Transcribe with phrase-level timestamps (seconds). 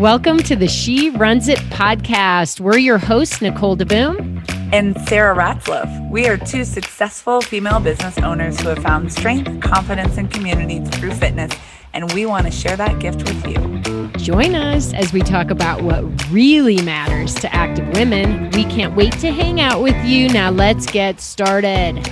[0.00, 2.58] Welcome to the She Runs It podcast.
[2.58, 6.10] We're your hosts, Nicole DeBoom and Sarah Ratzloff.
[6.10, 11.10] We are two successful female business owners who have found strength, confidence, and community through
[11.10, 11.52] fitness,
[11.92, 14.08] and we want to share that gift with you.
[14.12, 18.48] Join us as we talk about what really matters to active women.
[18.52, 20.30] We can't wait to hang out with you.
[20.30, 22.02] Now, let's get started.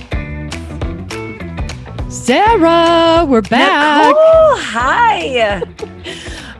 [2.07, 4.13] Sarah, we're back.
[4.15, 5.63] Oh, hi.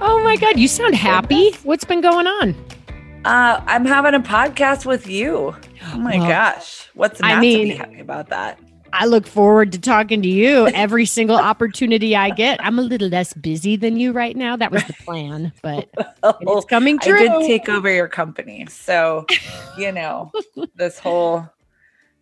[0.02, 1.52] oh my God, you sound happy.
[1.64, 2.56] What's been going on?
[3.26, 5.56] Uh, I'm having a podcast with you.
[5.92, 6.90] Oh my well, gosh.
[6.94, 8.60] What's not I mean, to be happy about that?
[8.92, 12.64] I look forward to talking to you every single opportunity I get.
[12.64, 14.56] I'm a little less busy than you right now.
[14.56, 15.90] That was the plan, but
[16.24, 17.16] well, it's coming true.
[17.16, 18.66] I did take over your company.
[18.70, 19.26] So,
[19.78, 20.32] you know,
[20.76, 21.48] this whole,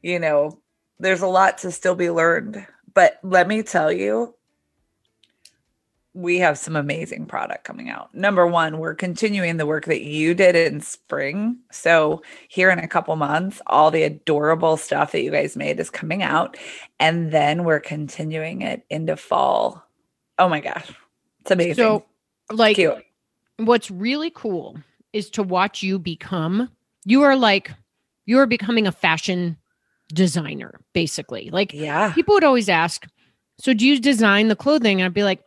[0.01, 0.59] you know,
[0.99, 2.65] there's a lot to still be learned
[2.97, 4.33] but let me tell you,
[6.17, 8.13] we have some amazing product coming out.
[8.13, 11.59] Number one, we're continuing the work that you did in spring.
[11.71, 15.91] So, here in a couple months, all the adorable stuff that you guys made is
[15.91, 16.57] coming out.
[16.99, 19.87] And then we're continuing it into fall.
[20.39, 20.91] Oh my gosh.
[21.41, 21.75] It's amazing.
[21.75, 22.05] So,
[22.51, 23.03] like, Cute.
[23.57, 24.75] what's really cool
[25.13, 26.71] is to watch you become,
[27.05, 27.71] you are like,
[28.25, 29.55] you are becoming a fashion
[30.11, 31.51] designer, basically.
[31.51, 33.05] Like, yeah, people would always ask,
[33.59, 34.99] So do you design the clothing?
[34.99, 35.45] And I'd be like,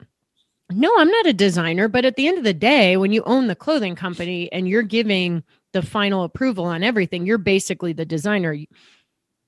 [0.71, 1.89] No, I'm not a designer.
[1.89, 4.83] But at the end of the day, when you own the clothing company and you're
[4.83, 8.57] giving the final approval on everything, you're basically the designer.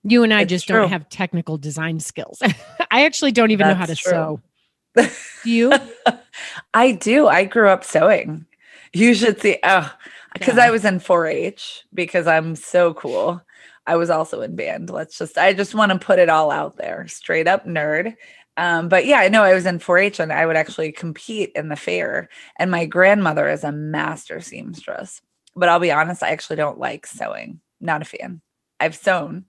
[0.04, 0.80] You and I it's just true.
[0.80, 2.40] don't have technical design skills.
[2.90, 4.40] I actually don't even That's know how to true.
[4.94, 5.10] sew.
[5.44, 5.72] Do you?
[6.74, 7.26] I do.
[7.28, 8.46] I grew up sewing.
[8.92, 9.58] You should see.
[9.62, 9.92] Oh,
[10.34, 10.64] because yeah.
[10.64, 13.40] I was in 4-H because I'm so cool.
[13.86, 14.90] I was also in band.
[14.90, 17.06] Let's just, I just want to put it all out there.
[17.08, 18.14] Straight up nerd.
[18.56, 21.52] Um, but yeah, I know I was in 4 H and I would actually compete
[21.54, 22.28] in the fair.
[22.58, 25.20] And my grandmother is a master seamstress.
[25.56, 27.60] But I'll be honest, I actually don't like sewing.
[27.80, 28.40] Not a fan.
[28.80, 29.46] I've sewn.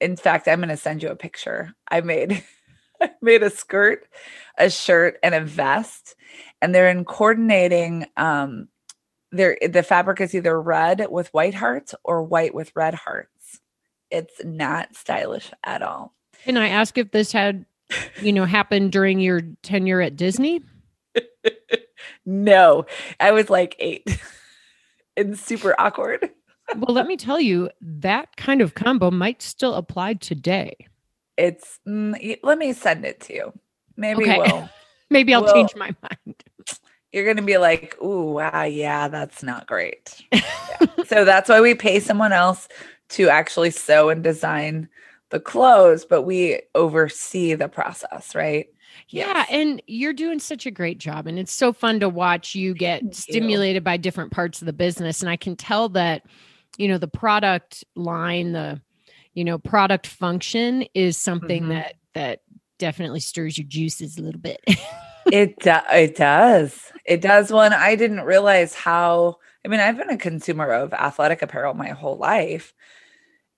[0.00, 1.74] In fact, I'm going to send you a picture.
[1.88, 2.42] I made.
[3.00, 4.08] I made a skirt,
[4.56, 6.14] a shirt, and a vest,
[6.62, 8.68] and they're in coordinating um,
[9.30, 13.60] there the fabric is either red with white hearts or white with red hearts
[14.10, 16.14] it's not stylish at all.
[16.44, 17.64] Can I ask if this had,
[18.20, 20.62] you know, happened during your tenure at Disney?
[22.26, 22.86] no,
[23.20, 24.20] I was like eight
[25.16, 26.30] and super awkward.
[26.76, 30.74] well, let me tell you, that kind of combo might still apply today.
[31.36, 33.52] It's, mm, let me send it to you.
[33.96, 34.38] Maybe okay.
[34.38, 34.68] we'll.
[35.08, 36.42] Maybe I'll we'll, change my mind.
[37.12, 40.20] You're going to be like, ooh, wow, yeah, that's not great.
[40.32, 40.42] Yeah.
[41.06, 42.68] so that's why we pay someone else
[43.10, 44.88] to actually sew and design
[45.30, 48.66] the clothes, but we oversee the process, right?
[49.08, 52.74] Yeah, and you're doing such a great job and it's so fun to watch you
[52.74, 53.84] get Thank stimulated you.
[53.84, 56.22] by different parts of the business and I can tell that
[56.78, 58.80] you know the product line, the
[59.34, 61.72] you know product function is something mm-hmm.
[61.72, 62.40] that that
[62.78, 64.60] definitely stirs your juices a little bit.
[65.32, 66.92] it do- it does.
[67.04, 71.42] It does one I didn't realize how I mean, I've been a consumer of athletic
[71.42, 72.72] apparel my whole life,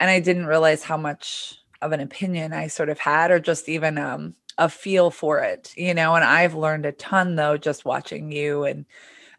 [0.01, 3.69] and I didn't realize how much of an opinion I sort of had, or just
[3.69, 6.15] even um, a feel for it, you know.
[6.15, 8.65] And I've learned a ton though, just watching you.
[8.65, 8.85] And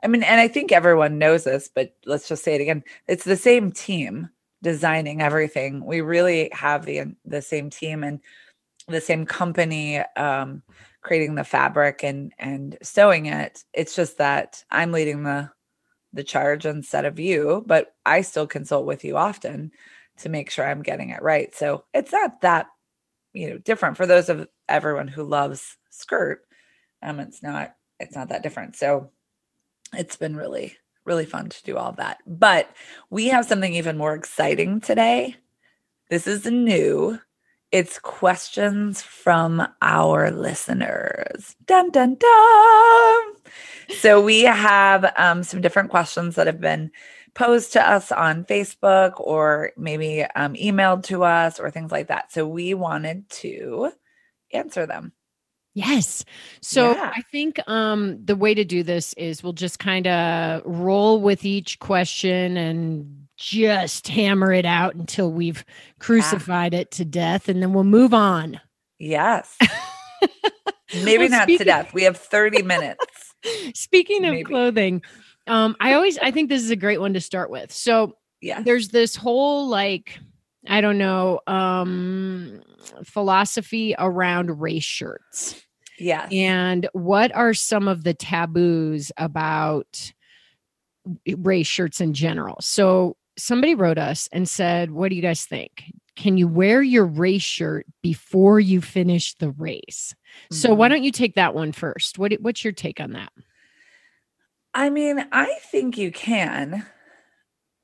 [0.04, 3.26] I mean, and I think everyone knows this, but let's just say it again: it's
[3.26, 4.30] the same team
[4.62, 5.86] designing everything.
[5.86, 8.20] We really have the the same team and
[8.88, 10.64] the same company um,
[11.02, 13.64] creating the fabric and and sewing it.
[13.74, 15.52] It's just that I'm leading the
[16.14, 19.72] the charge instead of you, but I still consult with you often
[20.20, 21.54] to make sure I'm getting it right.
[21.56, 22.68] So it's not that,
[23.34, 26.42] you know, different for those of everyone who loves skirt.
[27.02, 28.76] Um, it's not, it's not that different.
[28.76, 29.12] So
[29.94, 32.20] it's been really, really fun to do all that.
[32.28, 32.70] But
[33.10, 35.36] we have something even more exciting today.
[36.10, 37.20] This is new.
[37.72, 41.56] It's questions from our listeners.
[41.66, 43.24] Dun dun dun.
[44.00, 46.92] So we have um, some different questions that have been
[47.36, 52.32] posed to us on Facebook or maybe um, emailed to us or things like that.
[52.32, 53.92] So we wanted to
[54.52, 55.14] answer them.
[55.76, 56.26] Yes.
[56.62, 57.12] So yeah.
[57.16, 61.46] I think um, the way to do this is we'll just kind of roll with
[61.46, 65.64] each question and just hammer it out until we've
[66.00, 66.82] crucified yeah.
[66.82, 68.60] it to death and then we'll move on.
[69.00, 69.58] Yes.
[70.94, 71.94] Maybe well, not to death.
[71.94, 73.06] We have 30 minutes.
[73.74, 74.44] Speaking of Maybe.
[74.44, 75.02] clothing,
[75.48, 77.72] um, I always I think this is a great one to start with.
[77.72, 80.20] So yeah, there's this whole like
[80.68, 82.62] I don't know um
[83.06, 85.66] philosophy around race shirts.
[85.98, 86.28] Yeah.
[86.32, 90.12] And what are some of the taboos about
[91.38, 92.58] race shirts in general.
[92.62, 95.92] So somebody wrote us and said, What do you guys think?
[96.16, 100.14] Can you wear your race shirt before you finish the race?
[100.44, 100.56] Mm-hmm.
[100.56, 100.96] So why mm-hmm.
[100.96, 102.20] don't you take that one first?
[102.20, 103.32] What what's your take on that?
[104.74, 106.86] I mean, I think you can.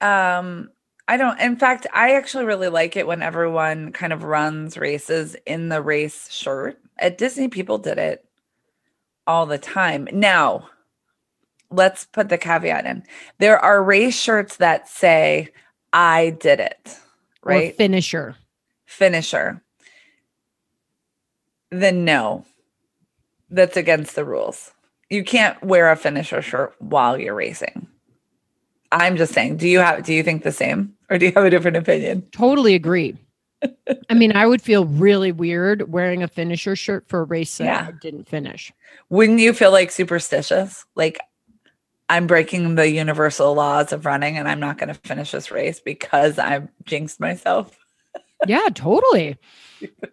[0.01, 0.69] Um
[1.07, 5.35] I don't in fact I actually really like it when everyone kind of runs races
[5.45, 6.79] in the race shirt.
[6.97, 8.25] At Disney people did it
[9.27, 10.07] all the time.
[10.11, 10.69] Now,
[11.71, 13.03] let's put the caveat in.
[13.39, 15.49] There are race shirts that say,
[15.93, 16.97] I did it,
[17.43, 17.71] right?
[17.71, 18.35] Or finisher.
[18.85, 19.61] Finisher.
[21.71, 22.45] Then no,
[23.49, 24.71] that's against the rules.
[25.09, 27.87] You can't wear a finisher shirt while you're racing.
[28.91, 31.43] I'm just saying, do you have do you think the same or do you have
[31.45, 32.23] a different opinion?
[32.31, 33.17] Totally agree.
[34.09, 37.65] I mean, I would feel really weird wearing a finisher shirt for a race that
[37.65, 37.87] yeah.
[37.89, 38.71] I didn't finish.
[39.09, 40.85] Wouldn't you feel like superstitious?
[40.95, 41.19] Like
[42.09, 45.79] I'm breaking the universal laws of running and I'm not going to finish this race
[45.79, 47.77] because I've jinxed myself.
[48.47, 49.37] yeah, totally.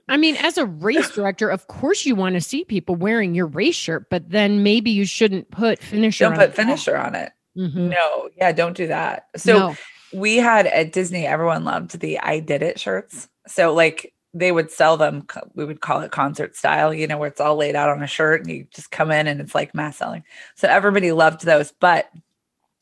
[0.09, 3.47] I mean, as a race director, of course you want to see people wearing your
[3.47, 6.25] race shirt, but then maybe you shouldn't put finisher.
[6.25, 7.33] Don't put finisher on it.
[7.57, 7.91] Mm-hmm.
[7.91, 9.29] No, yeah, don't do that.
[9.37, 9.77] So no.
[10.15, 13.29] we had at Disney, everyone loved the I did it shirts.
[13.47, 17.29] So like they would sell them we would call it concert style you know where
[17.29, 19.75] it's all laid out on a shirt and you just come in and it's like
[19.75, 20.25] mass selling.
[20.55, 22.11] So everybody loved those but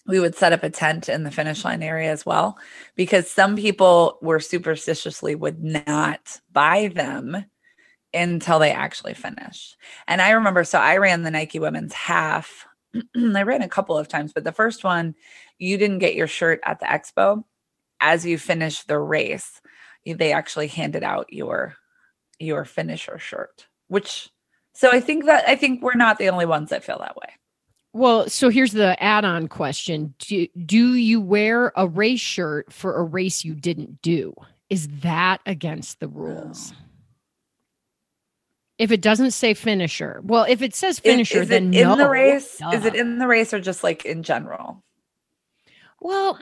[0.07, 2.59] we would set up a tent in the finish line area as well
[2.97, 7.45] because some people were superstitiously would not buy them
[8.13, 9.77] until they actually finished.
[10.07, 12.67] And i remember so i ran the nike women's half
[13.17, 15.15] i ran a couple of times but the first one
[15.59, 17.45] you didn't get your shirt at the expo
[18.01, 19.61] as you finished the race
[20.07, 21.77] they actually handed out your
[22.39, 24.31] your finisher shirt which
[24.73, 27.29] so i think that i think we're not the only ones that feel that way.
[27.93, 30.15] Well so here's the add-on question.
[30.19, 34.33] Do, do you wear a race shirt for a race you didn't do?
[34.69, 36.73] Is that against the rules?
[36.73, 36.85] Oh.
[38.79, 41.97] If it doesn't say finisher well if it says finisher is, is then in no.
[41.97, 42.59] the race?
[42.59, 42.71] Duh.
[42.71, 44.85] is it in the race or just like in general?
[46.01, 46.39] Well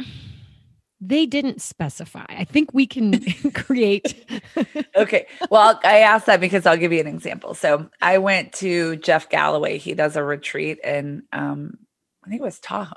[1.00, 2.24] they didn't specify.
[2.28, 3.20] I think we can
[3.54, 4.24] create.
[4.96, 5.26] okay.
[5.50, 7.54] Well, I asked that because I'll give you an example.
[7.54, 9.78] So I went to Jeff Galloway.
[9.78, 11.78] He does a retreat in, um,
[12.24, 12.94] I think it was Tahoe,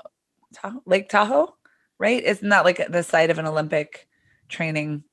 [0.52, 1.54] Tahoe, Lake Tahoe,
[1.98, 2.22] right?
[2.22, 4.08] Isn't that like the site of an Olympic
[4.48, 5.04] training?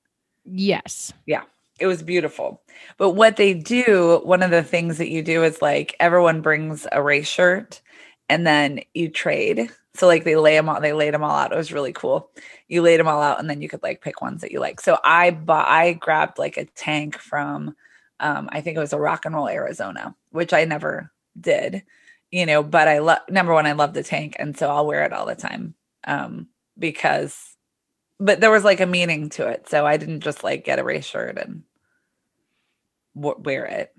[0.43, 1.13] Yes.
[1.25, 1.43] Yeah.
[1.79, 2.61] It was beautiful.
[2.97, 6.87] But what they do, one of the things that you do is like everyone brings
[6.91, 7.81] a race shirt
[8.27, 11.51] and then you trade so like they lay them all, they laid them all out.
[11.51, 12.29] It was really cool.
[12.67, 14.79] You laid them all out, and then you could like pick ones that you like.
[14.81, 17.75] So I bought, I grabbed like a tank from,
[18.19, 21.83] um, I think it was a Rock and Roll Arizona, which I never did,
[22.31, 22.63] you know.
[22.63, 25.25] But I love number one, I love the tank, and so I'll wear it all
[25.25, 25.73] the time,
[26.05, 26.47] um,
[26.77, 27.55] because.
[28.21, 30.83] But there was like a meaning to it, so I didn't just like get a
[30.83, 31.63] race shirt and
[33.15, 33.95] w- wear it.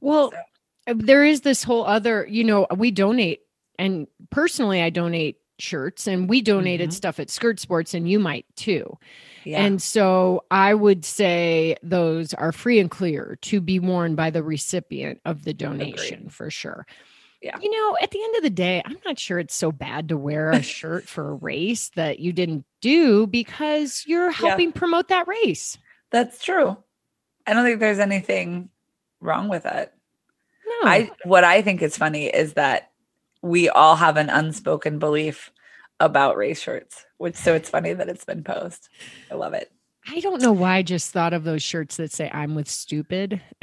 [0.00, 0.94] Well, so.
[0.94, 3.42] there is this whole other, you know, we donate
[3.80, 6.96] and personally i donate shirts and we donated mm-hmm.
[6.96, 8.96] stuff at skirt sports and you might too
[9.44, 9.62] yeah.
[9.62, 14.42] and so i would say those are free and clear to be worn by the
[14.42, 16.32] recipient of the donation Agreed.
[16.32, 16.86] for sure
[17.42, 17.56] yeah.
[17.58, 20.16] You know, at the end of the day, I'm not sure it's so bad to
[20.18, 24.74] wear a shirt for a race that you didn't do because you're helping yeah.
[24.74, 25.78] promote that race.
[26.10, 26.76] That's true.
[27.46, 28.68] I don't think there's anything
[29.20, 29.92] wrong with it.
[30.66, 30.88] No.
[30.88, 32.89] I what I think is funny is that
[33.42, 35.50] we all have an unspoken belief
[35.98, 38.88] about race shirts, which so it's funny that it's been posed.
[39.30, 39.70] I love it.
[40.08, 43.42] I don't know why I just thought of those shirts that say I'm with stupid.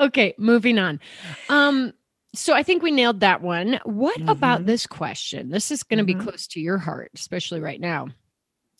[0.00, 1.00] okay, moving on.
[1.48, 1.92] Um
[2.34, 3.80] so I think we nailed that one.
[3.84, 4.28] What mm-hmm.
[4.28, 5.48] about this question?
[5.48, 6.20] This is going to mm-hmm.
[6.20, 8.08] be close to your heart, especially right now.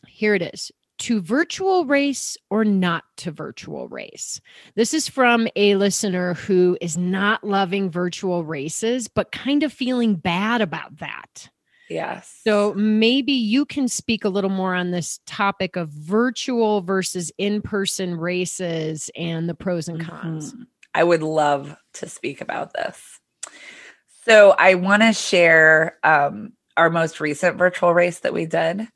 [0.06, 4.40] Here it is to virtual race or not to virtual race?
[4.74, 10.16] This is from a listener who is not loving virtual races, but kind of feeling
[10.16, 11.48] bad about that.
[11.88, 12.40] Yes.
[12.44, 17.62] So maybe you can speak a little more on this topic of virtual versus in
[17.62, 20.52] person races and the pros and cons.
[20.52, 20.62] Mm-hmm.
[20.94, 23.20] I would love to speak about this.
[24.24, 28.86] So I want to share um, our most recent virtual race that we did.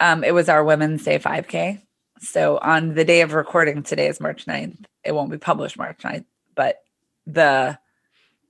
[0.00, 1.82] Um, it was our Women's Day 5K.
[2.20, 4.84] So on the day of recording, today is March 9th.
[5.04, 6.24] It won't be published March 9th,
[6.54, 6.80] but
[7.26, 7.78] the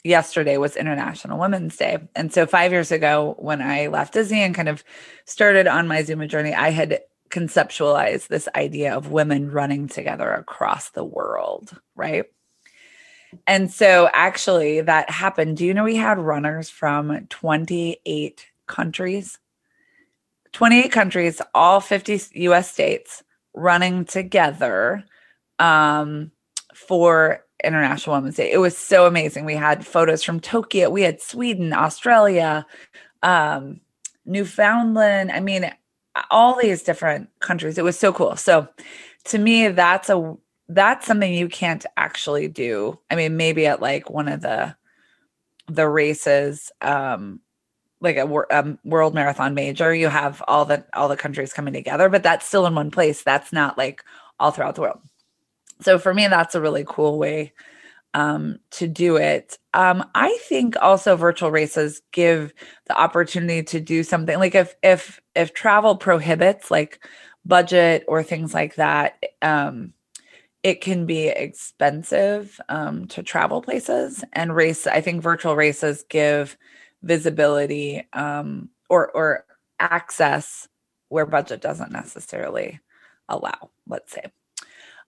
[0.04, 1.98] yesterday was International Women's Day.
[2.14, 4.84] And so five years ago, when I left Disney and kind of
[5.26, 7.00] started on my Zooma journey, I had
[7.30, 12.24] conceptualized this idea of women running together across the world, right?
[13.46, 15.58] And so actually that happened.
[15.58, 19.38] Do you know we had runners from 28 countries?
[20.52, 23.22] 28 countries, all 50 US states
[23.54, 25.04] running together
[25.58, 26.30] um,
[26.74, 28.50] for International Women's Day.
[28.50, 29.44] It was so amazing.
[29.44, 32.66] We had photos from Tokyo, we had Sweden, Australia,
[33.22, 33.80] um,
[34.24, 35.32] Newfoundland.
[35.32, 35.70] I mean,
[36.30, 37.78] all these different countries.
[37.78, 38.36] It was so cool.
[38.36, 38.68] So
[39.24, 40.36] to me, that's a
[40.68, 42.98] that's something you can't actually do.
[43.10, 44.76] I mean, maybe at like one of the
[45.66, 47.40] the races, um,
[48.00, 52.22] like a, world marathon major, you have all the all the countries coming together, but
[52.22, 53.22] that's still in one place.
[53.22, 54.04] That's not like
[54.38, 55.00] all throughout the world.
[55.80, 57.52] So for me, that's a really cool way
[58.14, 59.58] um, to do it.
[59.74, 62.52] Um, I think also virtual races give
[62.86, 67.04] the opportunity to do something like if if if travel prohibits like
[67.44, 69.22] budget or things like that.
[69.42, 69.92] Um,
[70.64, 74.88] it can be expensive um, to travel places and race.
[74.88, 76.58] I think virtual races give
[77.02, 79.44] visibility um, or or
[79.78, 80.68] access
[81.08, 82.80] where budget doesn't necessarily
[83.28, 83.70] allow.
[83.86, 84.24] Let's say.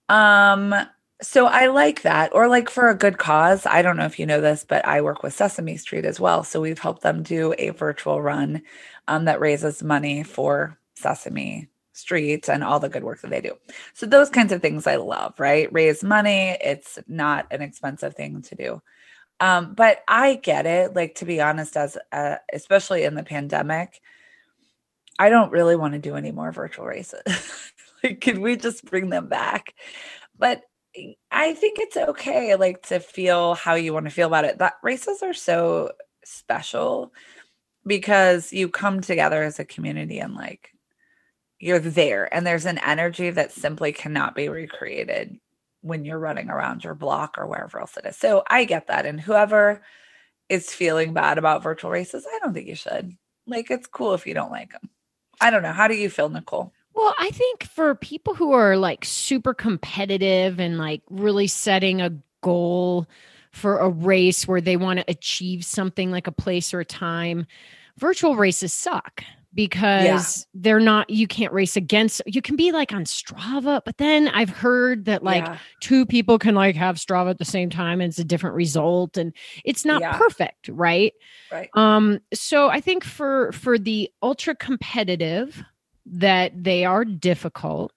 [0.09, 0.73] Um,
[1.21, 3.65] so I like that, or like for a good cause.
[3.65, 6.43] I don't know if you know this, but I work with Sesame Street as well.
[6.43, 8.63] So we've helped them do a virtual run
[9.07, 13.55] um, that raises money for Sesame Street and all the good work that they do.
[13.93, 15.71] So those kinds of things I love, right?
[15.71, 16.57] Raise money.
[16.59, 18.81] It's not an expensive thing to do.
[19.41, 20.95] Um, but I get it.
[20.95, 23.99] Like to be honest, as uh, especially in the pandemic,
[25.17, 27.21] I don't really want to do any more virtual races.
[28.03, 29.73] like, can we just bring them back?
[30.37, 30.61] But
[31.31, 34.59] I think it's okay, like to feel how you want to feel about it.
[34.59, 35.91] That races are so
[36.23, 37.11] special
[37.85, 40.69] because you come together as a community and like
[41.59, 45.39] you're there and there's an energy that simply cannot be recreated
[45.81, 48.17] when you're running around your block or wherever else it is.
[48.17, 49.05] So I get that.
[49.05, 49.81] And whoever
[50.49, 53.15] is feeling bad about virtual races, I don't think you should.
[53.47, 54.89] Like it's cool if you don't like them.
[55.39, 55.71] I don't know.
[55.71, 56.71] How do you feel, Nicole?
[56.93, 62.13] Well, I think for people who are like super competitive and like really setting a
[62.41, 63.07] goal
[63.51, 67.47] for a race where they want to achieve something like a place or a time,
[67.97, 70.61] virtual races suck because yeah.
[70.61, 74.49] they're not you can't race against you can be like on Strava but then I've
[74.49, 75.57] heard that like yeah.
[75.81, 79.17] two people can like have Strava at the same time and it's a different result
[79.17, 79.33] and
[79.65, 80.17] it's not yeah.
[80.17, 81.13] perfect right
[81.51, 85.63] right um so I think for for the ultra competitive
[86.05, 87.91] that they are difficult.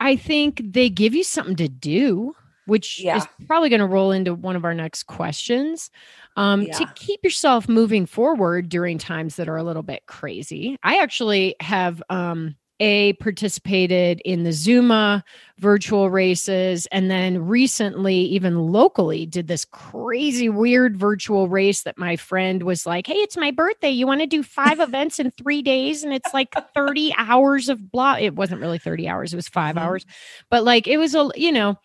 [0.00, 2.34] I think they give you something to do,
[2.66, 3.16] which yeah.
[3.16, 5.90] is probably going to roll into one of our next questions.
[6.36, 6.78] Um, yeah.
[6.78, 10.76] To keep yourself moving forward during times that are a little bit crazy.
[10.82, 15.22] I actually have um, a participated in the Zooma
[15.58, 22.16] virtual races and then recently even locally did this crazy weird virtual race that my
[22.16, 23.90] friend was like, "Hey, it's my birthday.
[23.90, 27.90] You want to do five events in 3 days and it's like 30 hours of
[27.90, 29.84] blah." It wasn't really 30 hours, it was 5 mm-hmm.
[29.84, 30.04] hours.
[30.50, 31.78] But like it was a, you know,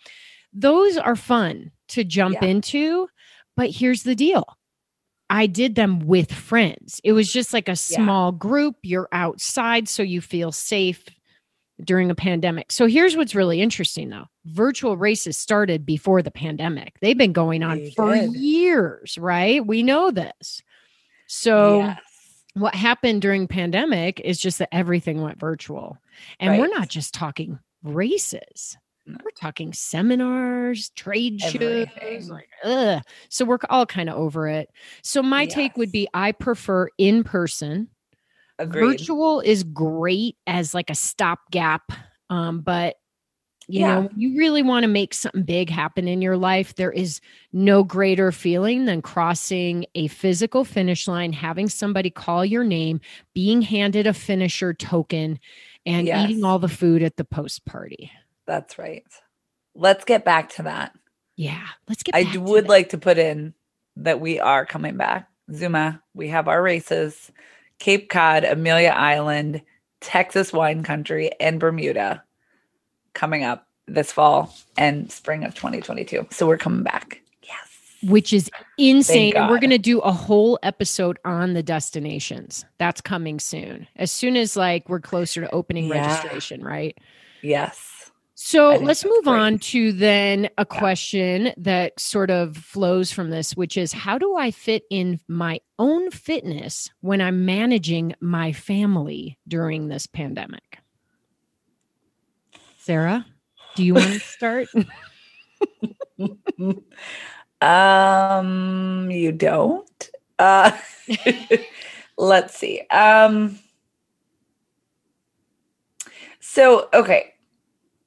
[0.54, 2.48] those are fun to jump yeah.
[2.48, 3.08] into,
[3.56, 4.46] but here's the deal
[5.30, 7.00] I did them with friends.
[7.04, 8.38] It was just like a small yeah.
[8.38, 8.76] group.
[8.84, 11.06] You're outside, so you feel safe
[11.84, 12.72] during a pandemic.
[12.72, 17.64] So here's what's really interesting though virtual races started before the pandemic, they've been going
[17.64, 18.34] on they for did.
[18.34, 19.66] years, right?
[19.66, 20.62] We know this.
[21.28, 22.00] So, yes.
[22.56, 25.98] what happened during pandemic is just that everything went virtual.
[26.40, 26.60] And right.
[26.60, 28.78] we're not just talking races.
[29.08, 33.02] We're talking seminars, trade shows, like, ugh.
[33.30, 34.70] So we're all kind of over it.
[35.02, 35.54] So my yes.
[35.54, 37.90] take would be I prefer in person.
[38.60, 41.92] Virtual is great as like a stopgap.
[42.30, 42.96] Um, but
[43.68, 44.02] you yeah.
[44.02, 46.76] know, you really want to make something big happen in your life.
[46.76, 47.22] There is
[47.54, 53.00] no greater feeling than crossing a physical finish line, having somebody call your name,
[53.34, 55.40] being handed a finisher token,
[55.86, 56.30] and yes.
[56.30, 58.12] eating all the food at the post party.
[58.46, 59.06] That's right.
[59.76, 60.94] Let's get back to that.
[61.36, 62.16] Yeah, let's get.
[62.16, 63.54] I would like to put in
[63.98, 65.30] that we are coming back.
[65.50, 67.32] Zooma, we have our races,
[67.80, 69.62] Cape Cod, Amelia Island,
[70.02, 72.24] Texas wine country, and Bermuda
[73.14, 76.28] coming up this fall and spring of 2022.
[76.32, 77.22] So we're coming back.
[77.44, 78.10] Yes.
[78.10, 79.36] Which is insane.
[79.36, 82.66] And we're going to do a whole episode on the destinations.
[82.78, 83.88] That's coming soon.
[83.96, 86.08] As soon as like we're closer to opening yeah.
[86.08, 86.98] registration, right?
[87.42, 87.91] Yes.
[88.44, 89.40] So let's move great.
[89.40, 94.36] on to then a question that sort of flows from this, which is how do
[94.36, 100.80] I fit in my own fitness when I'm managing my family during this pandemic?
[102.80, 103.26] Sarah,
[103.76, 104.68] do you want to start?
[107.62, 110.10] Um, you don't.
[110.40, 110.76] Uh,
[112.18, 112.82] let's see.
[112.90, 113.60] Um,
[116.40, 117.31] so okay,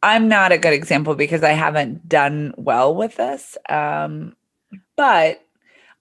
[0.04, 3.56] I'm not a good example because I haven't done well with this.
[3.70, 4.36] Um,
[4.96, 5.42] but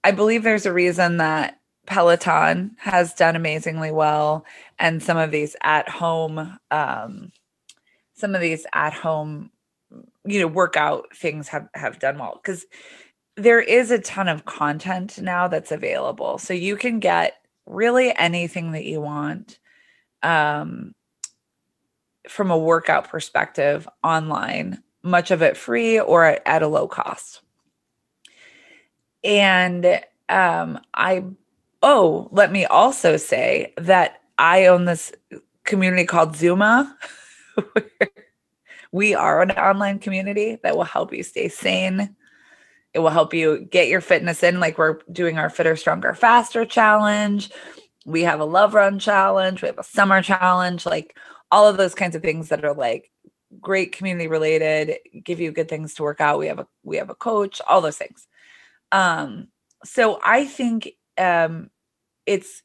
[0.04, 4.44] I believe there's a reason that Peloton has done amazingly well,
[4.78, 7.32] and some of these at home, um,
[8.12, 9.50] some of these at home,
[10.26, 12.66] you know, workout things have have done well because
[13.36, 18.72] there is a ton of content now that's available, so you can get really anything
[18.72, 19.58] that you want.
[20.22, 20.94] Um,
[22.28, 27.42] from a workout perspective online, much of it free or at, a low cost.
[29.22, 31.24] And um, I,
[31.82, 35.12] oh, let me also say that I own this
[35.64, 36.92] community called Zooma.
[38.92, 42.14] we are an online community that will help you stay sane.
[42.92, 46.64] It will help you get your fitness in, like we're doing our Fitter, Stronger, Faster
[46.64, 47.50] challenge.
[48.06, 49.62] We have a love run challenge.
[49.62, 50.86] We have a summer challenge.
[50.86, 51.16] Like
[51.54, 53.12] all of those kinds of things that are like
[53.60, 56.40] great community related, give you good things to work out.
[56.40, 58.26] We have a we have a coach, all those things.
[58.90, 59.46] Um,
[59.84, 61.70] so I think um,
[62.26, 62.64] it's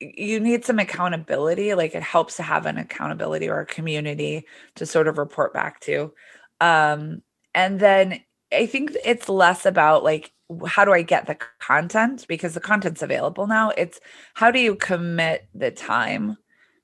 [0.00, 1.72] you need some accountability.
[1.72, 5.80] Like it helps to have an accountability or a community to sort of report back
[5.80, 6.12] to.
[6.60, 7.22] Um,
[7.54, 8.20] and then
[8.52, 10.30] I think it's less about like
[10.66, 13.70] how do I get the content because the content's available now.
[13.78, 13.98] It's
[14.34, 16.36] how do you commit the time,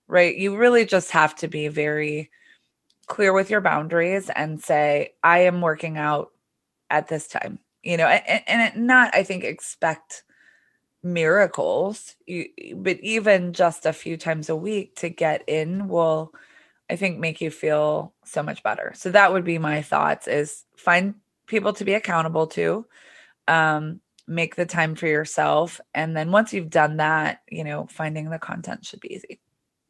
[0.09, 0.37] right?
[0.37, 2.31] You really just have to be very
[3.07, 6.33] clear with your boundaries and say, I am working out
[6.91, 10.25] at this time you know and, and not i think expect
[11.03, 12.17] miracles.
[12.27, 16.33] You, but even just a few times a week to get in will
[16.91, 18.93] i think make you feel so much better.
[18.95, 21.15] So that would be my thoughts is find
[21.47, 22.87] people to be accountable to
[23.47, 28.29] um make the time for yourself and then once you've done that you know finding
[28.29, 29.41] the content should be easy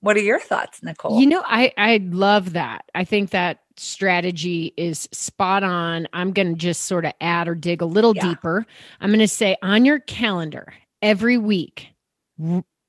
[0.00, 4.74] what are your thoughts nicole you know i i love that i think that strategy
[4.76, 6.08] is spot on.
[6.12, 8.28] I'm going to just sort of add or dig a little yeah.
[8.28, 8.66] deeper.
[9.00, 11.88] I'm going to say on your calendar every week,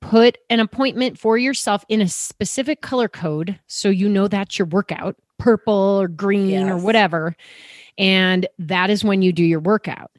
[0.00, 4.66] put an appointment for yourself in a specific color code so you know that's your
[4.66, 6.70] workout purple or green yes.
[6.70, 7.36] or whatever.
[7.98, 10.10] And that is when you do your workout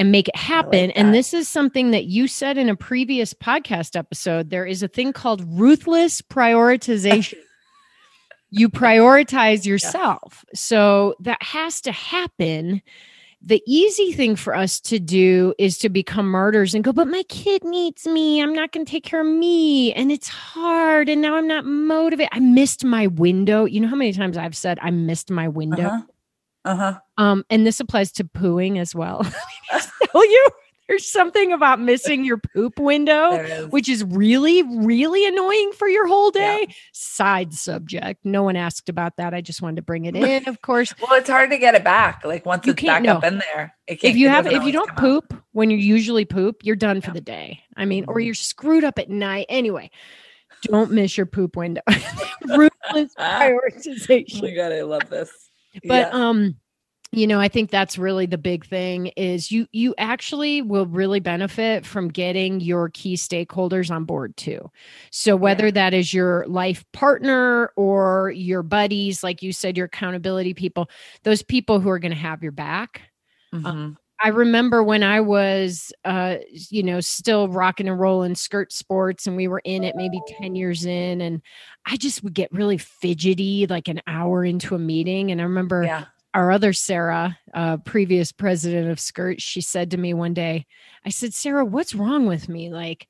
[0.00, 0.86] and make it happen.
[0.88, 4.50] Like and this is something that you said in a previous podcast episode.
[4.50, 7.38] There is a thing called ruthless prioritization
[8.50, 10.44] you prioritize yourself.
[10.48, 10.52] Yeah.
[10.54, 12.82] So that has to happen.
[13.42, 17.22] The easy thing for us to do is to become martyrs and go, but my
[17.28, 18.42] kid needs me.
[18.42, 19.94] I'm not going to take care of me.
[19.94, 21.08] And it's hard.
[21.08, 22.28] And now I'm not motivated.
[22.32, 23.64] I missed my window.
[23.64, 25.86] You know how many times I've said I missed my window?
[25.86, 26.02] Uh-huh.
[26.64, 26.98] Uh-huh.
[27.16, 29.24] Um, and this applies to pooing as well.
[30.12, 30.48] tell you
[30.88, 36.32] there's something about missing your poop window, which is really, really annoying for your whole
[36.32, 36.66] day.
[36.68, 36.74] Yeah.
[36.92, 38.24] Side subject.
[38.24, 39.32] No one asked about that.
[39.32, 40.92] I just wanted to bring it in, of course.
[41.00, 42.24] well, it's hard to get it back.
[42.24, 43.18] Like once you it's back no.
[43.18, 43.72] up in there.
[43.86, 45.40] if you have if you don't poop out.
[45.52, 47.02] when you usually poop, you're done yeah.
[47.02, 47.60] for the day.
[47.76, 48.26] I mean, or mm-hmm.
[48.26, 49.46] you're screwed up at night.
[49.48, 49.92] Anyway,
[50.62, 51.82] don't miss your poop window.
[52.42, 54.42] Ruthless prioritization.
[54.42, 55.49] Oh my god, I love this.
[55.84, 56.28] But yeah.
[56.28, 56.56] um
[57.12, 61.20] you know i think that's really the big thing is you you actually will really
[61.20, 64.70] benefit from getting your key stakeholders on board too
[65.10, 65.72] so whether yeah.
[65.72, 70.88] that is your life partner or your buddies like you said your accountability people
[71.24, 73.02] those people who are going to have your back
[73.52, 73.66] mm-hmm.
[73.66, 79.26] um, I remember when I was, uh, you know, still rocking and rolling skirt sports,
[79.26, 81.40] and we were in it maybe 10 years in, and
[81.86, 85.30] I just would get really fidgety like an hour into a meeting.
[85.30, 86.04] And I remember yeah
[86.34, 90.66] our other Sarah, uh, previous president of Skirt, she said to me one day,
[91.04, 92.70] I said, Sarah, what's wrong with me?
[92.70, 93.08] Like,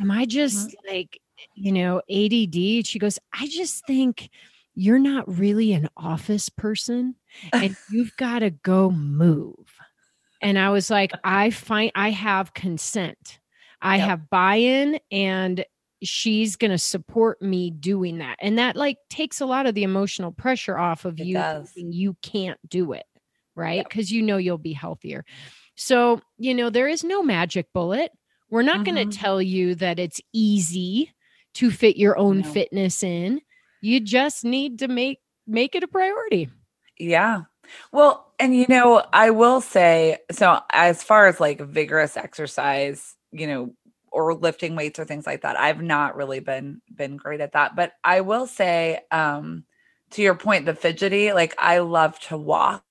[0.00, 0.94] am I just mm-hmm.
[0.94, 1.20] like,
[1.54, 2.86] you know, ADD?
[2.86, 4.30] She goes, I just think
[4.74, 7.16] you're not really an office person
[7.52, 9.56] and you've got to go move.
[10.40, 13.38] And I was like, I find I have consent.
[13.82, 14.08] I yep.
[14.08, 15.64] have buy in and
[16.02, 19.82] she's going to support me doing that and that like takes a lot of the
[19.82, 23.04] emotional pressure off of it you you can't do it
[23.54, 24.16] right because yep.
[24.16, 25.24] you know you'll be healthier
[25.76, 28.10] so you know there is no magic bullet
[28.48, 28.94] we're not mm-hmm.
[28.94, 31.12] going to tell you that it's easy
[31.54, 32.48] to fit your own no.
[32.50, 33.40] fitness in
[33.82, 36.48] you just need to make make it a priority
[36.98, 37.42] yeah
[37.92, 43.46] well and you know i will say so as far as like vigorous exercise you
[43.46, 43.72] know
[44.12, 45.58] or lifting weights or things like that.
[45.58, 49.64] I've not really been been great at that, but I will say um
[50.10, 52.84] to your point the fidgety, like I love to walk.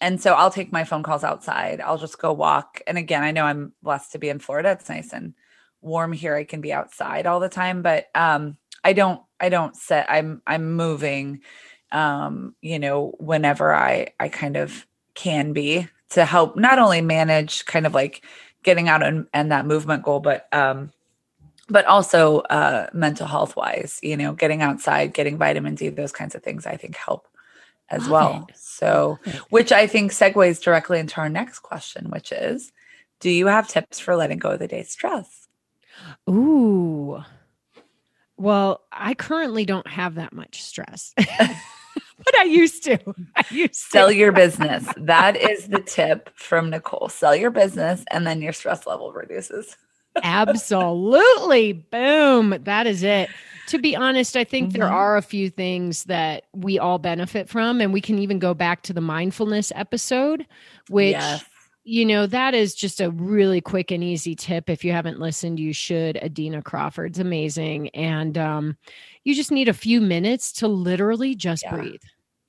[0.00, 1.80] and so I'll take my phone calls outside.
[1.80, 2.80] I'll just go walk.
[2.86, 4.70] And again, I know I'm blessed to be in Florida.
[4.72, 5.34] It's nice and
[5.80, 6.34] warm here.
[6.36, 10.42] I can be outside all the time, but um I don't I don't set I'm
[10.46, 11.40] I'm moving
[11.92, 17.66] um you know whenever I I kind of can be to help not only manage
[17.66, 18.24] kind of like
[18.62, 20.92] getting out and, and that movement goal, but um
[21.68, 26.34] but also uh mental health wise, you know, getting outside, getting vitamin D, those kinds
[26.34, 27.28] of things I think help
[27.90, 28.46] as Love well.
[28.48, 28.56] It.
[28.56, 29.18] So,
[29.50, 32.72] which I think segues directly into our next question, which is
[33.20, 35.48] Do you have tips for letting go of the day's stress?
[36.28, 37.22] Ooh.
[38.36, 41.12] Well, I currently don't have that much stress.
[42.24, 42.98] but I used to.
[43.36, 43.90] I used to.
[43.90, 44.86] Sell your business.
[44.96, 47.08] That is the tip from Nicole.
[47.08, 49.76] Sell your business and then your stress level reduces.
[50.22, 51.72] Absolutely.
[51.72, 52.56] Boom.
[52.64, 53.30] That is it
[53.68, 54.80] to be honest, I think mm-hmm.
[54.80, 57.80] there are a few things that we all benefit from.
[57.80, 60.46] And we can even go back to the mindfulness episode,
[60.88, 61.44] which, yes.
[61.88, 64.68] You know, that is just a really quick and easy tip.
[64.68, 66.18] If you haven't listened, you should.
[66.22, 67.88] Adina Crawford's amazing.
[67.90, 68.76] And um,
[69.24, 71.74] you just need a few minutes to literally just yeah.
[71.74, 72.02] breathe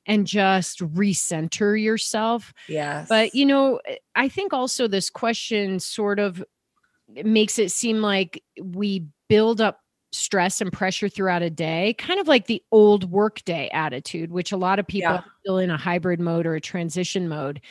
[0.06, 2.54] and just recenter yourself.
[2.68, 3.06] Yeah.
[3.08, 3.80] But, you know,
[4.14, 6.44] I think also this question sort of
[7.24, 9.80] makes it seem like we build up
[10.12, 14.58] stress and pressure throughout a day, kind of like the old workday attitude, which a
[14.58, 15.22] lot of people yeah.
[15.40, 17.62] still in a hybrid mode or a transition mode.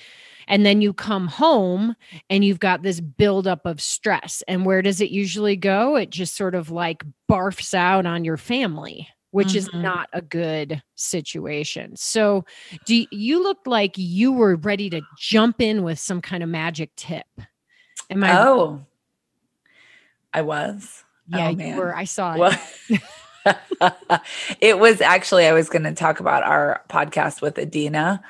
[0.48, 1.94] And then you come home
[2.28, 4.42] and you've got this buildup of stress.
[4.48, 5.96] And where does it usually go?
[5.96, 9.58] It just sort of like barfs out on your family, which mm-hmm.
[9.58, 11.94] is not a good situation.
[11.96, 12.44] So,
[12.86, 16.48] do you, you look like you were ready to jump in with some kind of
[16.48, 17.26] magic tip?
[18.10, 18.38] Am I?
[18.38, 18.84] Oh,
[20.32, 21.04] I was.
[21.28, 21.94] Yeah, oh, you were.
[21.94, 22.38] I saw it.
[22.38, 22.58] Well,
[24.60, 28.22] it was actually, I was going to talk about our podcast with Adina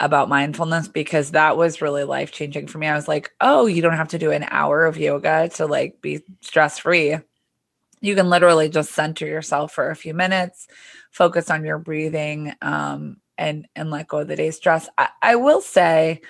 [0.00, 2.86] about mindfulness because that was really life changing for me.
[2.86, 6.00] I was like, oh, you don't have to do an hour of yoga to like
[6.00, 7.16] be stress free.
[8.00, 10.66] You can literally just center yourself for a few minutes,
[11.10, 14.88] focus on your breathing, um, and and let go of the day's stress.
[14.98, 16.20] I, I will say,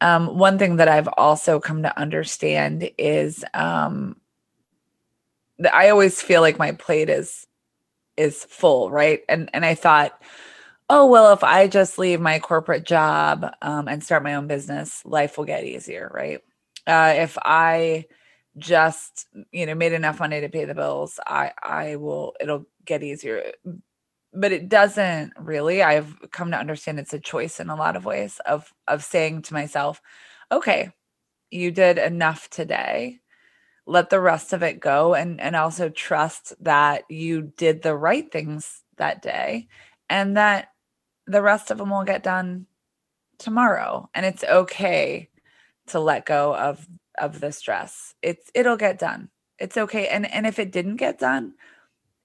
[0.00, 4.16] um, one thing that I've also come to understand is um,
[5.72, 7.46] I always feel like my plate is
[8.16, 9.20] is full, right?
[9.28, 10.20] And and I thought,
[10.90, 15.02] oh well, if I just leave my corporate job um, and start my own business,
[15.04, 16.40] life will get easier, right?
[16.86, 18.06] Uh, if I
[18.58, 23.02] just you know made enough money to pay the bills, I I will it'll get
[23.02, 23.52] easier.
[24.34, 25.82] But it doesn't really.
[25.82, 29.42] I've come to understand it's a choice in a lot of ways of of saying
[29.42, 30.02] to myself,
[30.52, 30.90] okay,
[31.50, 33.20] you did enough today
[33.86, 38.30] let the rest of it go and and also trust that you did the right
[38.30, 39.68] things that day
[40.10, 40.68] and that
[41.28, 42.66] the rest of them will get done
[43.38, 45.28] tomorrow and it's okay
[45.86, 46.86] to let go of
[47.18, 51.18] of the stress it's it'll get done it's okay and and if it didn't get
[51.18, 51.54] done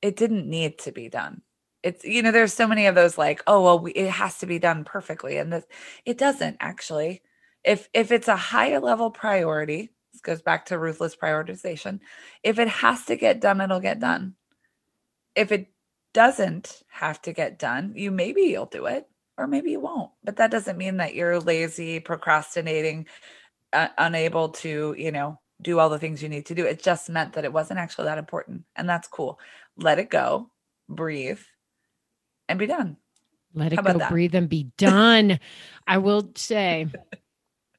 [0.01, 1.41] it didn't need to be done
[1.83, 4.45] it's you know there's so many of those like oh well we, it has to
[4.45, 5.65] be done perfectly and this
[6.05, 7.21] it doesn't actually
[7.63, 11.99] if if it's a higher level priority this goes back to ruthless prioritization.
[12.43, 14.35] If it has to get done, it'll get done.
[15.35, 15.72] If it
[16.13, 20.11] doesn't have to get done, you maybe you'll do it or maybe you won't.
[20.23, 23.07] But that doesn't mean that you're lazy, procrastinating,
[23.71, 26.65] uh, unable to, you know, do all the things you need to do.
[26.65, 28.63] It just meant that it wasn't actually that important.
[28.75, 29.39] And that's cool.
[29.77, 30.51] Let it go,
[30.87, 31.39] breathe,
[32.47, 32.97] and be done.
[33.55, 34.11] Let it go, that?
[34.11, 35.39] breathe, and be done.
[35.85, 36.87] I will say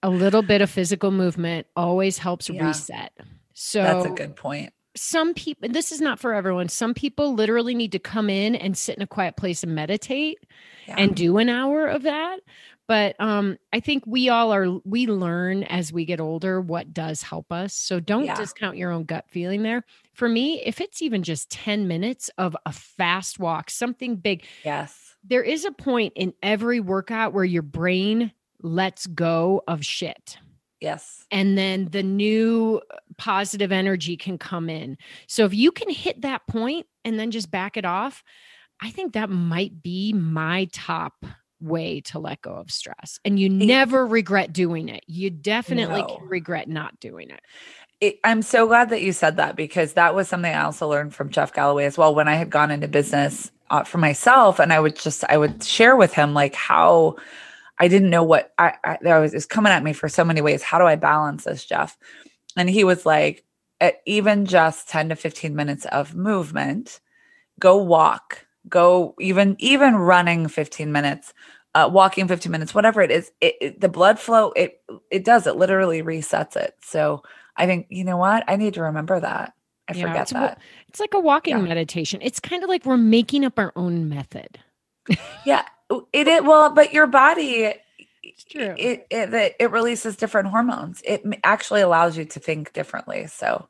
[0.03, 2.67] a little bit of physical movement always helps yeah.
[2.67, 3.13] reset.
[3.55, 4.73] So that's a good point.
[4.97, 6.69] Some people, this is not for everyone.
[6.69, 10.39] Some people literally need to come in and sit in a quiet place and meditate
[10.87, 10.95] yeah.
[10.99, 12.41] and do an hour of that.
[12.87, 17.23] But um, I think we all are, we learn as we get older what does
[17.23, 17.73] help us.
[17.75, 18.37] So don't yeah.
[18.37, 19.85] discount your own gut feeling there.
[20.13, 24.45] For me, if it's even just 10 minutes of a fast walk, something big.
[24.65, 25.17] Yes.
[25.25, 30.37] There is a point in every workout where your brain lets go of shit.
[30.85, 31.25] Yes.
[31.31, 32.83] And then the new
[33.17, 34.99] positive energy can come in.
[35.27, 38.23] So if you can hit that point and then just back it off,
[38.83, 41.25] I think that might be my top
[41.59, 43.19] way to let go of stress.
[43.25, 45.05] And you never regret doing it.
[45.07, 46.19] You definitely no.
[46.19, 47.41] can regret not doing it.
[48.03, 48.21] it.
[48.23, 51.31] I'm so glad that you said that because that was something I also learned from
[51.31, 54.81] Jeff Galloway as well when I had gone into business uh, for myself and I
[54.81, 57.17] would just I would share with him like how
[57.79, 60.41] I didn't know what I, I there was is coming at me for so many
[60.41, 60.63] ways.
[60.63, 61.99] How do I balance this, Jeff?
[62.57, 63.45] And he was like,
[64.07, 67.01] even just 10 to 15 minutes of movement,
[67.59, 71.35] go walk, go even even running 15 minutes
[71.75, 75.47] uh, walking 15 minutes, whatever it is, it, it, the blood flow, it it does,
[75.47, 76.75] it literally resets it.
[76.81, 77.23] So
[77.57, 78.45] I think, you know what?
[78.49, 79.55] I need to remember that.
[79.89, 80.59] I yeah, forget it's that.
[80.59, 81.63] A, it's like a walking yeah.
[81.63, 82.21] meditation.
[82.23, 84.59] It's kind of like we're making up our own method.
[85.45, 85.65] yeah,
[86.13, 86.43] it is.
[86.43, 87.75] Well, but your body,
[88.23, 88.75] it's true.
[88.79, 91.03] It, it, it releases different hormones.
[91.05, 93.27] It actually allows you to think differently.
[93.27, 93.69] So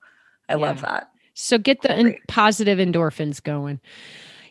[0.48, 0.58] I yeah.
[0.58, 1.10] love that.
[1.34, 3.80] So get the in- positive endorphins going.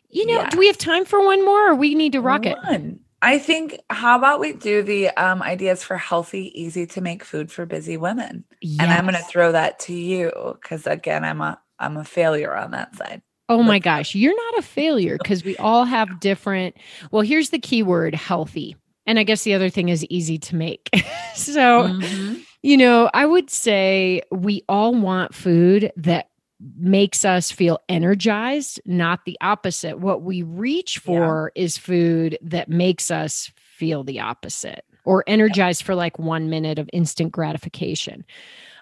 [0.09, 0.49] You know, yeah.
[0.49, 2.55] do we have time for one more or we need to rock one.
[2.75, 2.99] it?
[3.23, 7.51] I think how about we do the um, ideas for healthy, easy to make food
[7.51, 8.43] for busy women?
[8.61, 8.81] Yes.
[8.81, 12.55] And I'm going to throw that to you because again, I'm a I'm a failure
[12.55, 13.21] on that side.
[13.49, 16.75] Oh my gosh, you're not a failure because we all have different.
[17.11, 18.75] Well, here's the key word healthy.
[19.05, 20.89] And I guess the other thing is easy to make.
[21.35, 22.35] so, mm-hmm.
[22.61, 26.29] you know, I would say we all want food that
[26.77, 29.99] makes us feel energized, not the opposite.
[29.99, 31.63] What we reach for yeah.
[31.63, 35.87] is food that makes us feel the opposite or energized yeah.
[35.87, 38.23] for like one minute of instant gratification.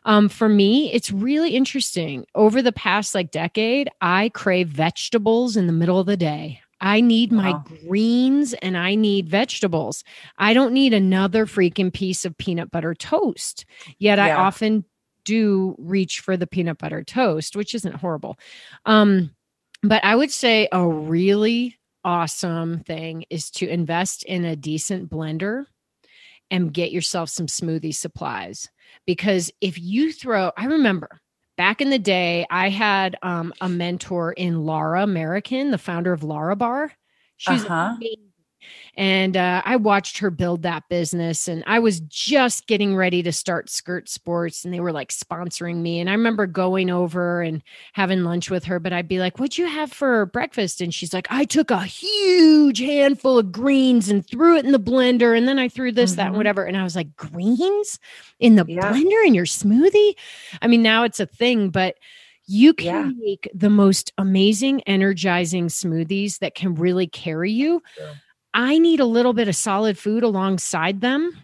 [0.03, 2.25] Um, for me, it's really interesting.
[2.35, 6.61] Over the past like decade, I crave vegetables in the middle of the day.
[6.81, 7.41] I need wow.
[7.41, 10.03] my greens and I need vegetables.
[10.39, 13.65] I don't need another freaking piece of peanut butter toast.
[13.99, 14.25] Yet yeah.
[14.25, 14.83] I often
[15.23, 18.39] do reach for the peanut butter toast, which isn't horrible.
[18.85, 19.35] Um,
[19.83, 25.65] but I would say a really awesome thing is to invest in a decent blender
[26.51, 28.69] and get yourself some smoothie supplies.
[29.07, 31.21] Because if you throw, I remember
[31.57, 36.21] back in the day, I had um, a mentor in Lara Merriken, the founder of
[36.21, 36.91] Larabar.
[37.37, 37.95] She's uh-huh.
[38.95, 41.47] And uh, I watched her build that business.
[41.47, 45.77] And I was just getting ready to start Skirt Sports, and they were like sponsoring
[45.77, 45.99] me.
[45.99, 49.57] And I remember going over and having lunch with her, but I'd be like, What'd
[49.57, 50.81] you have for breakfast?
[50.81, 54.79] And she's like, I took a huge handful of greens and threw it in the
[54.79, 55.37] blender.
[55.37, 56.17] And then I threw this, mm-hmm.
[56.17, 56.63] that, and whatever.
[56.63, 57.99] And I was like, Greens
[58.39, 58.91] in the yeah.
[58.91, 60.15] blender in your smoothie?
[60.61, 61.95] I mean, now it's a thing, but
[62.47, 63.11] you can yeah.
[63.17, 68.13] make the most amazing energizing smoothies that can really carry you yeah.
[68.53, 71.37] I need a little bit of solid food alongside them.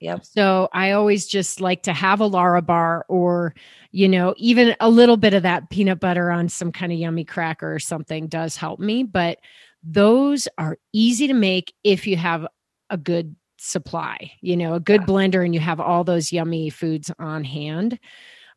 [0.00, 0.24] Yep.
[0.24, 3.54] So I always just like to have a Lara bar or,
[3.92, 7.24] you know, even a little bit of that peanut butter on some kind of yummy
[7.24, 9.02] cracker or something does help me.
[9.02, 9.38] But
[9.82, 12.46] those are easy to make if you have
[12.88, 15.06] a good supply, you know, a good yeah.
[15.06, 17.98] blender and you have all those yummy foods on hand.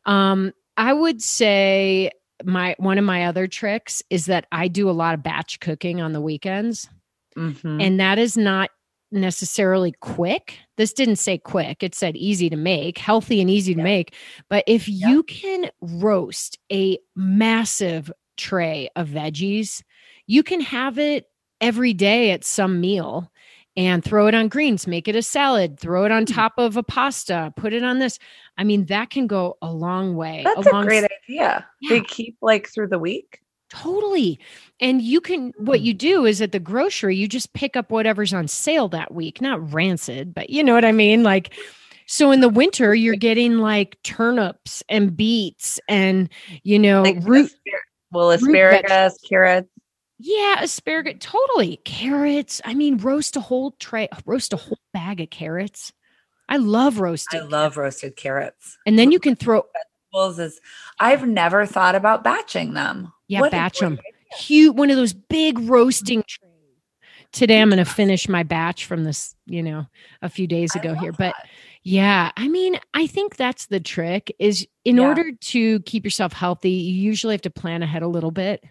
[0.06, 2.10] Um, I would say
[2.42, 6.00] my one of my other tricks is that I do a lot of batch cooking
[6.00, 6.88] on the weekends.
[7.36, 7.80] Mm-hmm.
[7.80, 8.70] And that is not
[9.10, 10.58] necessarily quick.
[10.76, 14.14] This didn't say quick, it said easy to make, healthy and easy to make.
[14.48, 19.82] But if you can roast a massive tray of veggies,
[20.26, 21.26] you can have it
[21.60, 23.30] every day at some meal
[23.76, 26.32] and throw it on greens, make it a salad, throw it on hmm.
[26.32, 28.18] top of a pasta, put it on this.
[28.56, 30.42] I mean, that can go a long way.
[30.44, 31.66] That's a great idea.
[31.80, 31.88] Yeah.
[31.88, 33.40] They keep like through the week.
[33.74, 34.38] Totally.
[34.80, 35.86] And you can, what hmm.
[35.86, 39.40] you do is at the grocery, you just pick up whatever's on sale that week,
[39.40, 41.22] not rancid, but you know what I mean?
[41.22, 41.54] Like,
[42.06, 46.28] so in the winter, you're getting like turnips and beets and,
[46.62, 47.50] you know, like root.
[48.12, 49.68] Well, asparagus, carrots.
[50.18, 51.16] Yeah, asparagus.
[51.18, 51.78] Totally.
[51.84, 52.60] Carrots.
[52.64, 55.92] I mean, roast a whole tray, roast a whole bag of carrots.
[56.48, 57.40] I love roasted.
[57.40, 58.76] I love roasted carrots.
[58.86, 59.64] And then you can throw
[60.14, 60.60] vegetables is
[61.00, 63.13] I've never thought about batching them.
[63.28, 63.98] Yeah, what batch them.
[64.38, 66.46] Huge, one of those big roasting mm-hmm.
[66.46, 66.50] trays.
[67.32, 69.86] Today I'm going to finish my batch from this, you know,
[70.22, 71.10] a few days ago here.
[71.10, 71.48] But that.
[71.82, 75.08] yeah, I mean, I think that's the trick is in yeah.
[75.08, 78.62] order to keep yourself healthy, you usually have to plan ahead a little bit.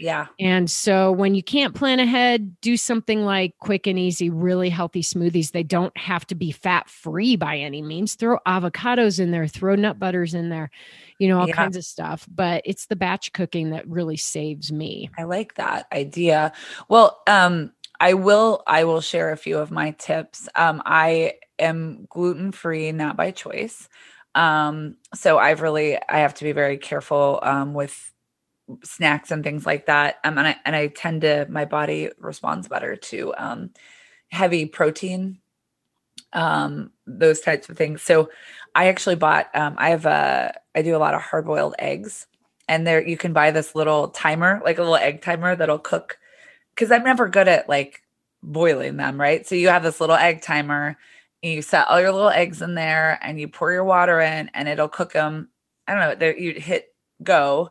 [0.00, 0.28] Yeah.
[0.40, 5.02] And so when you can't plan ahead, do something like quick and easy, really healthy
[5.02, 5.52] smoothies.
[5.52, 8.14] They don't have to be fat free by any means.
[8.14, 10.70] Throw avocados in there, throw nut butters in there,
[11.18, 11.54] you know, all yeah.
[11.54, 12.26] kinds of stuff.
[12.34, 15.10] But it's the batch cooking that really saves me.
[15.18, 16.52] I like that idea.
[16.88, 20.48] Well, um, I will I will share a few of my tips.
[20.54, 23.86] Um, I am gluten free, not by choice.
[24.34, 28.14] Um, so I've really I have to be very careful um, with
[28.82, 30.18] snacks and things like that.
[30.24, 33.70] Um, and I and I tend to my body responds better to um,
[34.28, 35.38] heavy protein,
[36.32, 38.02] um, those types of things.
[38.02, 38.30] So
[38.74, 39.54] I actually bought.
[39.54, 40.54] Um, I have a.
[40.74, 42.26] I do a lot of hard boiled eggs,
[42.68, 46.18] and there you can buy this little timer, like a little egg timer that'll cook.
[46.74, 48.02] Because I'm never good at like
[48.42, 49.46] boiling them, right?
[49.46, 50.96] So you have this little egg timer.
[51.42, 54.68] you set all your little eggs in there, and you pour your water in, and
[54.68, 55.48] it'll cook them.
[55.88, 56.28] I don't know.
[56.28, 57.70] You hit go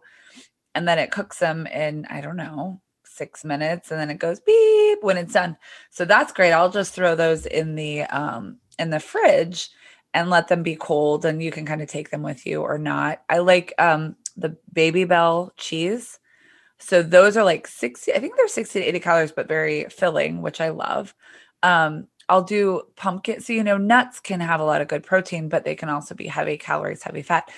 [0.75, 4.39] and then it cooks them in I don't know six minutes and then it goes
[4.39, 5.57] beep when it's done.
[5.89, 6.53] So that's great.
[6.53, 9.69] I'll just throw those in the um in the fridge
[10.13, 12.77] and let them be cold and you can kind of take them with you or
[12.77, 13.21] not.
[13.29, 16.19] I like um the Babybel cheese.
[16.79, 20.41] So those are like 60, I think they're 60 to 80 calories, but very filling,
[20.41, 21.13] which I love.
[21.61, 23.41] Um, I'll do pumpkin.
[23.41, 26.15] So, you know, nuts can have a lot of good protein, but they can also
[26.15, 27.51] be heavy calories, heavy fat.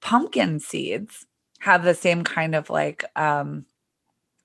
[0.00, 1.26] Pumpkin seeds
[1.62, 3.64] have the same kind of like um,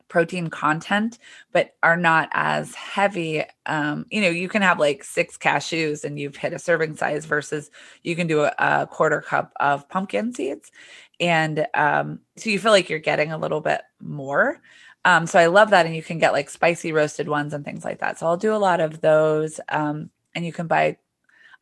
[0.07, 1.17] protein content,
[1.51, 3.43] but are not as heavy.
[3.65, 7.25] Um, you know, you can have like six cashews and you've hit a serving size
[7.25, 7.71] versus
[8.03, 10.71] you can do a, a quarter cup of pumpkin seeds.
[11.19, 14.61] And um, so you feel like you're getting a little bit more.
[15.03, 15.87] Um, so I love that.
[15.87, 18.19] And you can get like spicy roasted ones and things like that.
[18.19, 19.59] So I'll do a lot of those.
[19.69, 20.97] Um, and you can buy,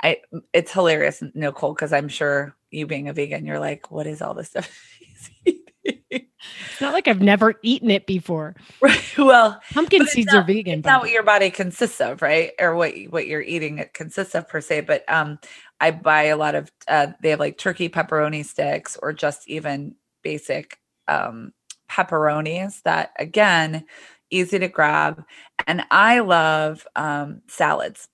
[0.03, 0.17] I,
[0.51, 4.33] it's hilarious, Nicole, because I'm sure you being a vegan, you're like, what is all
[4.33, 4.69] this stuff?
[5.85, 8.55] it's not like I've never eaten it before.
[8.81, 9.01] Right.
[9.17, 10.79] Well, pumpkin seeds not, are vegan.
[10.79, 12.51] It's not what your body consists of, right?
[12.59, 14.81] Or what what you're eating it consists of per se.
[14.81, 15.39] But um,
[15.79, 16.71] I buy a lot of.
[16.87, 21.53] Uh, they have like turkey pepperoni sticks, or just even basic um
[21.89, 22.81] pepperonis.
[22.83, 23.85] That again,
[24.29, 25.23] easy to grab,
[25.65, 28.07] and I love um salads.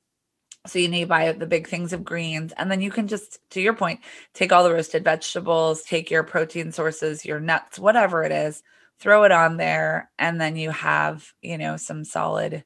[0.68, 3.40] So you need to buy the big things of greens, and then you can just,
[3.52, 4.02] to your point,
[4.34, 8.62] take all the roasted vegetables, take your protein sources, your nuts, whatever it is,
[9.00, 12.64] throw it on there, and then you have, you know, some solid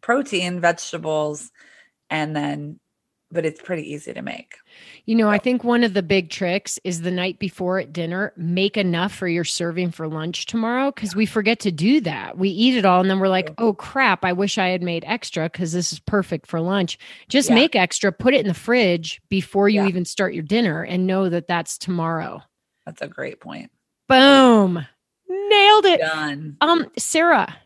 [0.00, 1.52] protein, vegetables,
[2.10, 2.80] and then
[3.34, 4.54] but it's pretty easy to make.
[5.04, 5.28] You know.
[5.28, 9.12] I think one of the big tricks is the night before at dinner, make enough
[9.12, 12.38] for your serving for lunch tomorrow because we forget to do that.
[12.38, 15.04] We eat it all and then we're like, oh crap, I wish I had made
[15.06, 16.96] extra because this is perfect for lunch.
[17.28, 17.56] Just yeah.
[17.56, 19.88] make extra, put it in the fridge before you yeah.
[19.88, 22.40] even start your dinner and know that that's tomorrow.
[22.86, 23.70] That's a great point.
[24.08, 24.86] Boom.
[25.28, 26.00] Nailed it.
[26.00, 26.56] Done.
[26.60, 27.56] Um, Sarah.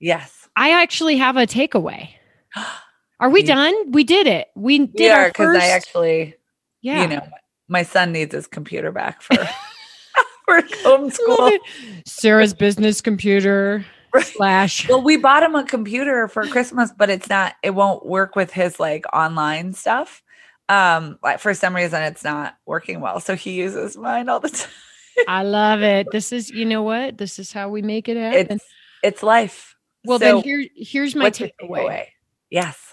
[0.00, 0.48] Yes.
[0.54, 2.10] I actually have a takeaway.
[3.24, 3.90] Are we done?
[3.90, 4.48] We did it.
[4.54, 6.34] We did we are because I actually,
[6.82, 7.26] yeah, you know,
[7.68, 9.34] my son needs his computer back for
[10.44, 11.58] for homeschool.
[12.04, 13.86] Sarah's business computer
[14.20, 14.86] slash.
[14.90, 17.54] Well, we bought him a computer for Christmas, but it's not.
[17.62, 20.22] It won't work with his like online stuff.
[20.68, 24.48] Um, like for some reason, it's not working well, so he uses mine all the
[24.50, 24.70] time.
[25.28, 26.08] I love it.
[26.12, 27.16] This is, you know what?
[27.16, 28.56] This is how we make it happen.
[28.56, 28.64] It's,
[29.02, 29.76] it's life.
[30.04, 31.52] Well, so, then here, here's my takeaway.
[31.62, 32.06] takeaway.
[32.50, 32.83] Yes.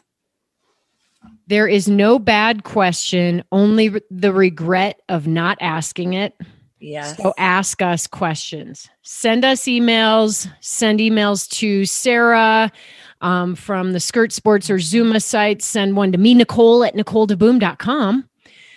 [1.47, 6.33] There is no bad question, only re- the regret of not asking it.
[6.79, 7.17] Yes.
[7.17, 8.89] So ask us questions.
[9.03, 10.51] Send us emails.
[10.61, 12.71] Send emails to Sarah
[13.21, 15.61] um, from the Skirt Sports or Zooma site.
[15.61, 18.27] Send one to me, Nicole at NicoleDeBoom.com.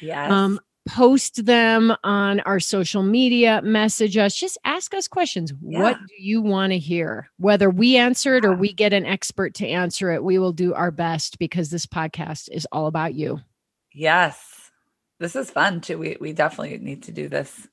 [0.02, 0.30] Yes.
[0.30, 5.52] Um, post them on our social media, message us, just ask us questions.
[5.62, 5.80] Yeah.
[5.80, 7.30] What do you want to hear?
[7.38, 10.74] Whether we answer it or we get an expert to answer it, we will do
[10.74, 13.40] our best because this podcast is all about you.
[13.92, 14.70] Yes.
[15.20, 15.98] This is fun too.
[15.98, 17.68] We we definitely need to do this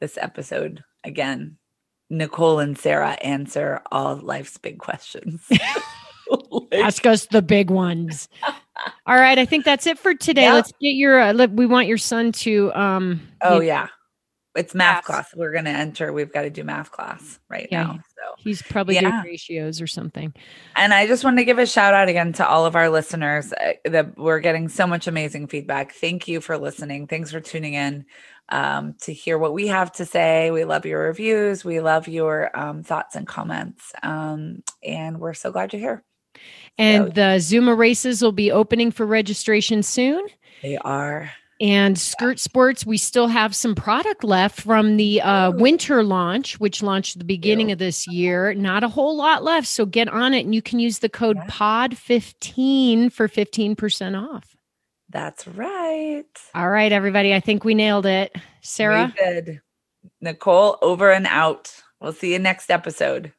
[0.00, 1.56] this episode again.
[2.10, 5.48] Nicole and Sarah answer all life's big questions.
[6.50, 8.28] like, Ask us the big ones.
[9.06, 10.42] All right, I think that's it for today.
[10.42, 10.54] Yeah.
[10.54, 11.20] Let's get your.
[11.20, 12.72] Uh, let, we want your son to.
[12.74, 13.88] um Oh yeah,
[14.54, 15.34] it's math class.
[15.34, 16.12] We're gonna enter.
[16.12, 17.98] We've got to do math class right yeah, now.
[18.16, 19.02] So he's probably yeah.
[19.02, 20.32] doing ratios or something.
[20.76, 23.52] And I just want to give a shout out again to all of our listeners.
[23.52, 25.92] Uh, that we're getting so much amazing feedback.
[25.92, 27.06] Thank you for listening.
[27.06, 28.06] Thanks for tuning in
[28.50, 30.50] um, to hear what we have to say.
[30.50, 31.64] We love your reviews.
[31.64, 33.92] We love your um, thoughts and comments.
[34.02, 36.04] Um, and we're so glad you're here.
[36.78, 40.26] And so, the Zooma races will be opening for registration soon.
[40.62, 41.30] They are.
[41.60, 46.82] And Skirt Sports, we still have some product left from the uh, winter launch, which
[46.82, 48.54] launched the beginning of this year.
[48.54, 49.66] Not a whole lot left.
[49.66, 51.46] So get on it and you can use the code yeah.
[51.48, 54.56] POD15 for 15% off.
[55.10, 56.24] That's right.
[56.54, 57.34] All right, everybody.
[57.34, 58.34] I think we nailed it.
[58.62, 59.12] Sarah?
[59.18, 59.60] We did.
[60.22, 61.74] Nicole, over and out.
[62.00, 63.34] We'll see you next episode.